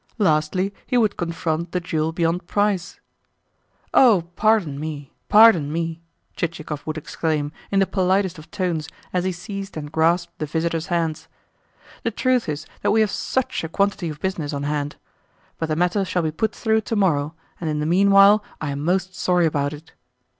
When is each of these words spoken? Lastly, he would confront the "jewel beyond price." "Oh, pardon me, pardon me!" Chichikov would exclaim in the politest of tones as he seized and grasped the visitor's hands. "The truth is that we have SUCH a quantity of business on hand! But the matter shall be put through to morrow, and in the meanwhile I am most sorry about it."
Lastly, 0.17 0.73
he 0.87 0.97
would 0.97 1.15
confront 1.15 1.73
the 1.73 1.79
"jewel 1.79 2.11
beyond 2.11 2.47
price." 2.47 2.99
"Oh, 3.93 4.31
pardon 4.35 4.79
me, 4.79 5.13
pardon 5.29 5.71
me!" 5.71 6.01
Chichikov 6.35 6.87
would 6.87 6.97
exclaim 6.97 7.51
in 7.69 7.77
the 7.79 7.85
politest 7.85 8.39
of 8.39 8.49
tones 8.49 8.89
as 9.13 9.25
he 9.25 9.31
seized 9.31 9.77
and 9.77 9.91
grasped 9.91 10.39
the 10.39 10.47
visitor's 10.47 10.87
hands. 10.87 11.27
"The 12.01 12.09
truth 12.09 12.49
is 12.49 12.65
that 12.81 12.89
we 12.89 13.01
have 13.01 13.11
SUCH 13.11 13.63
a 13.63 13.69
quantity 13.69 14.09
of 14.09 14.19
business 14.19 14.53
on 14.53 14.63
hand! 14.63 14.95
But 15.59 15.67
the 15.69 15.75
matter 15.75 16.03
shall 16.03 16.23
be 16.23 16.31
put 16.31 16.55
through 16.55 16.81
to 16.81 16.95
morrow, 16.95 17.35
and 17.59 17.69
in 17.69 17.79
the 17.79 17.85
meanwhile 17.85 18.43
I 18.59 18.71
am 18.71 18.83
most 18.83 19.13
sorry 19.13 19.45
about 19.45 19.71
it." 19.71 19.93